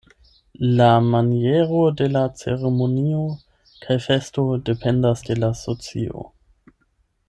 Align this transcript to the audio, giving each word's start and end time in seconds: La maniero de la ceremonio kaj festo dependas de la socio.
La 0.79 0.87
maniero 1.09 1.81
de 1.99 2.07
la 2.15 2.23
ceremonio 2.43 3.21
kaj 3.85 4.01
festo 4.09 4.49
dependas 4.71 5.27
de 5.31 5.41
la 5.45 5.55
socio. 5.65 6.31